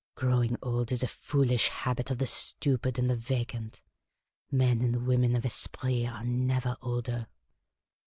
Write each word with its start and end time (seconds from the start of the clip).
"Growing 0.15 0.57
old 0.63 0.91
is 0.91 1.03
a 1.03 1.07
foolish 1.07 1.67
habit 1.67 2.09
of 2.09 2.17
the 2.17 2.25
stupid 2.25 2.97
and 2.97 3.07
the 3.07 3.15
vacant. 3.15 3.83
Men 4.49 4.81
and 4.81 5.05
women 5.05 5.35
of 5.35 5.45
esprit 5.45 6.07
are 6.07 6.23
never 6.23 6.75
older. 6.81 7.27